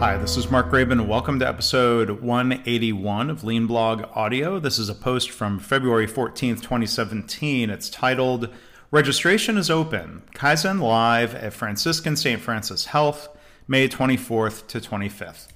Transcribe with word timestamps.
Hi, 0.00 0.18
this 0.18 0.36
is 0.36 0.50
Mark 0.50 0.70
Graban, 0.70 0.92
and 0.92 1.08
welcome 1.08 1.38
to 1.38 1.46
episode 1.46 2.10
181 2.20 3.30
of 3.30 3.44
Lean 3.44 3.68
Blog 3.68 4.04
Audio. 4.14 4.58
This 4.58 4.76
is 4.76 4.88
a 4.88 4.94
post 4.94 5.30
from 5.30 5.60
February 5.60 6.08
14th, 6.08 6.60
2017. 6.60 7.70
It's 7.70 7.88
titled 7.88 8.48
Registration 8.90 9.56
is 9.56 9.70
Open 9.70 10.22
Kaizen 10.34 10.80
Live 10.80 11.36
at 11.36 11.54
Franciscan 11.54 12.16
St. 12.16 12.40
Francis 12.40 12.86
Health, 12.86 13.28
May 13.68 13.88
24th 13.88 14.66
to 14.66 14.80
25th. 14.80 15.46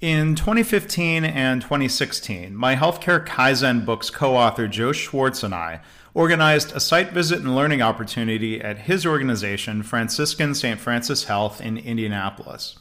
In 0.00 0.34
2015 0.34 1.24
and 1.24 1.62
2016, 1.62 2.56
my 2.56 2.74
Healthcare 2.74 3.24
Kaizen 3.24 3.86
books 3.86 4.10
co 4.10 4.36
author 4.36 4.66
Joe 4.66 4.90
Swartz 4.90 5.44
and 5.44 5.54
I 5.54 5.80
organized 6.14 6.74
a 6.74 6.80
site 6.80 7.12
visit 7.12 7.38
and 7.38 7.54
learning 7.54 7.80
opportunity 7.80 8.60
at 8.60 8.80
his 8.80 9.06
organization, 9.06 9.84
Franciscan 9.84 10.56
St. 10.56 10.80
Francis 10.80 11.24
Health 11.24 11.60
in 11.60 11.78
Indianapolis. 11.78 12.76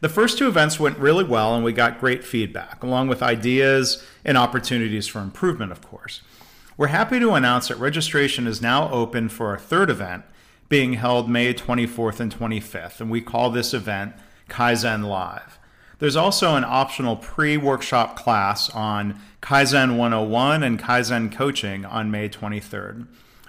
The 0.00 0.08
first 0.08 0.36
two 0.36 0.48
events 0.48 0.78
went 0.78 0.98
really 0.98 1.24
well, 1.24 1.54
and 1.54 1.64
we 1.64 1.72
got 1.72 2.00
great 2.00 2.24
feedback, 2.24 2.82
along 2.82 3.08
with 3.08 3.22
ideas 3.22 4.04
and 4.24 4.36
opportunities 4.36 5.06
for 5.06 5.20
improvement, 5.20 5.72
of 5.72 5.80
course. 5.80 6.22
We're 6.76 6.88
happy 6.88 7.18
to 7.20 7.32
announce 7.32 7.68
that 7.68 7.78
registration 7.78 8.46
is 8.46 8.60
now 8.60 8.90
open 8.90 9.30
for 9.30 9.48
our 9.48 9.58
third 9.58 9.88
event, 9.88 10.24
being 10.68 10.94
held 10.94 11.30
May 11.30 11.54
24th 11.54 12.20
and 12.20 12.34
25th, 12.34 13.00
and 13.00 13.10
we 13.10 13.22
call 13.22 13.50
this 13.50 13.72
event 13.72 14.14
Kaizen 14.50 15.06
Live. 15.06 15.58
There's 15.98 16.16
also 16.16 16.56
an 16.56 16.64
optional 16.64 17.16
pre 17.16 17.56
workshop 17.56 18.16
class 18.16 18.68
on 18.70 19.18
Kaizen 19.40 19.96
101 19.96 20.62
and 20.62 20.78
Kaizen 20.78 21.32
coaching 21.32 21.86
on 21.86 22.10
May 22.10 22.28
23rd. 22.28 23.06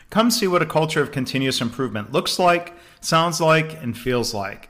Come 0.09 0.31
see 0.31 0.47
what 0.47 0.61
a 0.61 0.65
culture 0.65 1.01
of 1.01 1.11
continuous 1.11 1.59
improvement 1.59 2.13
looks 2.13 2.39
like, 2.39 2.73
sounds 3.01 3.41
like, 3.41 3.81
and 3.83 3.97
feels 3.97 4.33
like. 4.33 4.69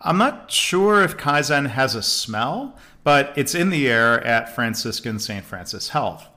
I'm 0.00 0.18
not 0.18 0.50
sure 0.50 1.02
if 1.02 1.16
Kaizen 1.16 1.70
has 1.70 1.94
a 1.94 2.02
smell, 2.02 2.76
but 3.02 3.32
it's 3.36 3.54
in 3.54 3.70
the 3.70 3.88
air 3.88 4.22
at 4.24 4.54
Franciscan 4.54 5.18
St. 5.18 5.44
Francis 5.44 5.90
Health. 5.90 6.28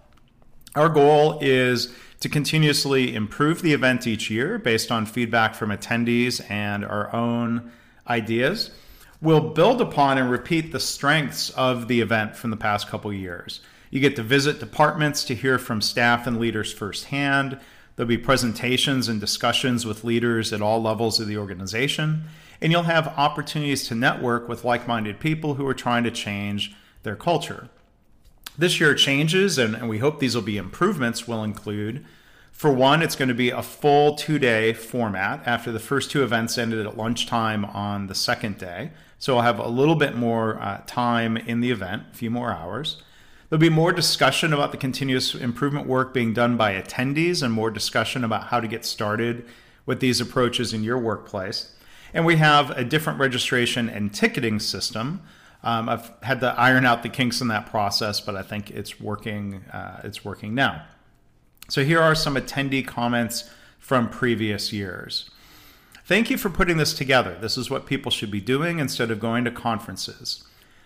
Our 0.76 0.90
goal 0.90 1.40
is 1.42 1.94
to 2.22 2.30
continuously 2.30 3.14
improve 3.16 3.62
the 3.62 3.74
event 3.74 4.08
each 4.08 4.30
year 4.30 4.58
based 4.58 4.92
on 4.92 5.06
feedback 5.06 5.56
from 5.56 5.72
attendees 5.72 6.50
and 6.50 6.86
our 6.86 7.14
own 7.14 7.72
ideas. 8.08 8.72
We'll 9.22 9.50
build 9.50 9.82
upon 9.82 10.18
and 10.18 10.32
repeat 10.32 10.72
the 10.72 10.80
strengths 10.80 11.50
of 11.52 11.88
the 11.88 12.00
event 12.00 12.36
from 12.36 12.52
the 12.52 12.58
past 12.58 12.88
couple 12.88 13.12
years. 13.12 13.60
You 13.90 14.00
get 14.00 14.16
to 14.16 14.24
visit 14.24 14.60
departments 14.60 15.26
to 15.26 15.36
hear 15.36 15.58
from 15.58 15.82
staff 15.82 16.28
and 16.28 16.40
leaders 16.40 16.72
firsthand. 16.72 17.60
There'll 17.96 18.08
be 18.08 18.18
presentations 18.18 19.10
and 19.10 19.20
discussions 19.20 19.86
with 19.86 20.06
leaders 20.06 20.54
at 20.54 20.62
all 20.62 20.82
levels 20.82 21.20
of 21.20 21.28
the 21.28 21.38
organization 21.38 22.24
and 22.62 22.72
you'll 22.72 22.84
have 22.84 23.08
opportunities 23.18 23.88
to 23.88 23.96
network 23.96 24.48
with 24.48 24.64
like 24.64 24.88
minded 24.88 25.20
people 25.20 25.56
who 25.56 25.66
are 25.68 25.74
trying 25.74 26.04
to 26.04 26.12
change 26.12 26.76
their 27.04 27.16
culture. 27.16 27.70
This 28.58 28.80
year, 28.80 28.94
changes, 28.94 29.58
and, 29.58 29.76
and, 29.76 29.88
we 29.88 30.00
hope 30.00 30.20
these 30.20 30.36
will 30.36 30.42
be 30.42 30.58
improvements, 30.58 31.28
will 31.28 31.44
include 31.44 32.06
for 32.60 32.74
one, 32.74 33.02
it's 33.02 33.16
going 33.16 33.30
to 33.30 33.34
be 33.34 33.52
a 33.52 33.62
full 33.62 34.16
two 34.16 34.38
day 34.38 34.74
format 34.74 35.42
after 35.46 35.72
the 35.72 35.80
first 35.80 36.12
two 36.12 36.24
events 36.24 36.58
ended 36.58 36.86
at 36.86 36.98
lunchtime 36.98 37.64
on 37.64 38.08
the 38.08 38.14
second 38.16 38.58
day. 38.58 38.92
So 39.18 39.38
I'll 39.38 39.44
have 39.44 39.60
a 39.60 39.70
little 39.70 39.96
bit 39.96 40.14
more 40.14 40.62
uh, 40.62 40.82
time 40.86 41.38
in 41.38 41.62
the 41.62 41.72
event, 41.72 42.04
a 42.12 42.16
few 42.18 42.30
more 42.30 42.52
hours. 42.52 43.02
There'll 43.48 43.62
be 43.62 43.70
more 43.70 43.94
discussion 43.94 44.52
about 44.52 44.74
the 44.74 44.78
continuous 44.78 45.34
improvement 45.36 45.88
work 45.88 46.14
being 46.14 46.34
done 46.34 46.58
by 46.58 46.74
attendees 46.74 47.42
and 47.42 47.54
more 47.54 47.72
discussion 47.72 48.26
about 48.26 48.48
how 48.48 48.60
to 48.60 48.68
get 48.68 48.84
started 48.84 49.46
with 49.86 50.02
these 50.02 50.20
approaches 50.20 50.74
in 50.74 50.84
your 50.84 50.98
workplace. 50.98 51.74
And 52.14 52.26
we 52.26 52.38
have 52.38 52.72
a 52.72 52.84
different 52.84 53.20
registration 53.20 53.90
and 53.90 54.14
ticketing 54.14 54.60
system. 54.60 55.22
Um, 55.64 55.90
I've 55.90 56.12
had 56.24 56.40
to 56.42 56.58
iron 56.58 56.86
out 56.86 57.04
the 57.04 57.10
kinks 57.10 57.42
in 57.42 57.50
that 57.50 57.66
process, 57.66 58.22
but 58.22 58.36
I 58.36 58.42
think 58.42 58.72
it's 58.72 59.00
working. 59.00 59.64
Uh, 59.74 60.02
it's 60.04 60.24
working 60.24 60.56
now. 60.56 60.86
So 61.68 61.84
here 61.84 62.02
are 62.02 62.16
some 62.16 62.36
attendee 62.36 62.86
comments 62.86 63.50
from 63.78 64.10
previous 64.10 64.74
years. 64.74 65.30
Thank 66.06 66.32
you 66.32 66.38
for 66.38 66.50
putting 66.50 66.78
this 66.78 66.94
together. 66.94 67.38
This 67.40 67.58
is 67.58 67.70
what 67.70 67.86
people 67.86 68.10
should 68.10 68.32
be 68.32 68.42
doing 68.42 68.80
instead 68.80 69.12
of 69.12 69.20
going 69.20 69.46
to 69.46 69.52
conferences. 69.52 70.44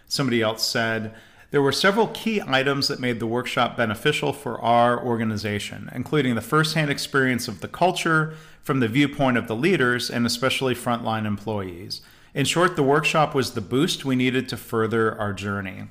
Somebody 0.08 0.42
else 0.42 0.68
said, 0.68 1.16
there 1.54 1.62
were 1.62 1.72
several 1.72 2.08
key 2.08 2.42
items 2.48 2.88
that 2.88 3.00
made 3.00 3.20
the 3.20 3.28
workshop 3.28 3.78
beneficial 3.78 4.34
for 4.34 4.60
our 4.60 5.00
organization, 5.00 5.88
including 5.94 6.34
the 6.34 6.42
firsthand 6.42 6.90
experience 6.90 7.48
of 7.48 7.62
the 7.62 7.68
culture 7.68 8.34
from 8.64 8.80
the 8.80 8.88
viewpoint 8.88 9.38
of 9.38 9.48
the 9.48 9.56
leaders 9.56 10.10
and 10.10 10.26
especially 10.26 10.74
frontline 10.74 11.28
employees. 11.28 12.02
In 12.34 12.46
short, 12.46 12.76
the 12.76 12.82
workshop 12.82 13.36
was 13.36 13.52
the 13.52 13.62
boost 13.62 14.04
we 14.04 14.16
needed 14.16 14.50
to 14.50 14.58
further 14.58 15.16
our 15.20 15.32
journey. 15.32 15.84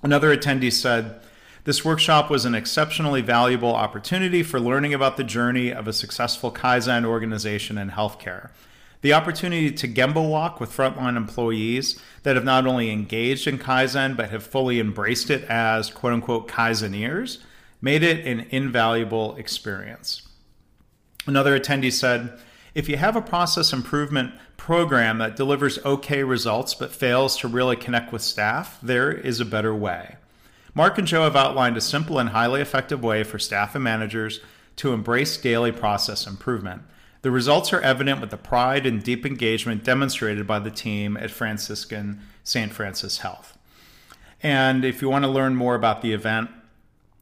Another 0.00 0.34
attendee 0.36 0.72
said, 0.72 1.22
This 1.64 1.84
workshop 1.84 2.30
was 2.30 2.44
an 2.44 2.54
exceptionally 2.54 3.20
valuable 3.20 3.74
opportunity 3.74 4.44
for 4.44 4.60
learning 4.60 4.94
about 4.94 5.16
the 5.16 5.24
journey 5.24 5.72
of 5.72 5.88
a 5.88 5.92
successful 5.92 6.52
Kaizen 6.52 7.04
organization 7.04 7.78
in 7.78 7.90
healthcare. 7.90 8.50
The 9.00 9.12
opportunity 9.12 9.70
to 9.70 9.86
Gemba 9.86 10.28
walk 10.28 10.58
with 10.58 10.76
frontline 10.76 11.16
employees 11.16 12.00
that 12.24 12.34
have 12.34 12.44
not 12.44 12.66
only 12.66 12.90
engaged 12.90 13.46
in 13.46 13.58
Kaizen 13.58 14.16
but 14.16 14.30
have 14.30 14.42
fully 14.42 14.80
embraced 14.80 15.30
it 15.30 15.44
as 15.44 15.90
quote 15.90 16.12
unquote 16.12 16.48
Kaizeneers 16.48 17.38
made 17.80 18.02
it 18.02 18.26
an 18.26 18.46
invaluable 18.50 19.36
experience. 19.36 20.22
Another 21.26 21.58
attendee 21.58 21.92
said, 21.92 22.38
if 22.74 22.88
you 22.88 22.96
have 22.96 23.16
a 23.16 23.22
process 23.22 23.72
improvement 23.72 24.34
program 24.56 25.18
that 25.18 25.36
delivers 25.36 25.78
okay 25.84 26.22
results 26.24 26.74
but 26.74 26.92
fails 26.92 27.36
to 27.38 27.48
really 27.48 27.76
connect 27.76 28.12
with 28.12 28.22
staff, 28.22 28.78
there 28.82 29.12
is 29.12 29.38
a 29.38 29.44
better 29.44 29.74
way. 29.74 30.16
Mark 30.74 30.98
and 30.98 31.06
Joe 31.06 31.22
have 31.22 31.36
outlined 31.36 31.76
a 31.76 31.80
simple 31.80 32.18
and 32.18 32.30
highly 32.30 32.60
effective 32.60 33.02
way 33.02 33.22
for 33.24 33.38
staff 33.38 33.74
and 33.74 33.84
managers 33.84 34.40
to 34.76 34.92
embrace 34.92 35.36
daily 35.36 35.72
process 35.72 36.26
improvement. 36.26 36.82
The 37.22 37.30
results 37.30 37.72
are 37.72 37.80
evident 37.80 38.20
with 38.20 38.30
the 38.30 38.36
pride 38.36 38.86
and 38.86 39.02
deep 39.02 39.26
engagement 39.26 39.84
demonstrated 39.84 40.46
by 40.46 40.60
the 40.60 40.70
team 40.70 41.16
at 41.16 41.30
Franciscan 41.30 42.20
St. 42.44 42.72
Francis 42.72 43.18
Health. 43.18 43.58
And 44.42 44.84
if 44.84 45.02
you 45.02 45.08
want 45.08 45.24
to 45.24 45.30
learn 45.30 45.56
more 45.56 45.74
about 45.74 46.00
the 46.00 46.12
event, 46.12 46.50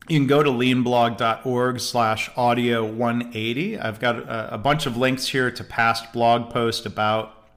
you 0.09 0.19
can 0.19 0.27
go 0.27 0.43
to 0.43 0.51
leanblog.org 0.51 1.81
slash 1.81 2.31
audio 2.37 2.85
180. 2.85 3.79
I've 3.79 3.99
got 3.99 4.19
a, 4.19 4.55
a, 4.55 4.59
bunch 4.59 4.87
of 4.87 4.97
links 4.97 5.29
here 5.29 5.51
to 5.51 5.65
past 5.65 6.13
blog 6.13 6.53
posts 6.53 6.87
about 6.87 7.49